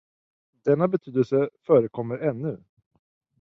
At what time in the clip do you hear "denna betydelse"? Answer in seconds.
0.65-1.49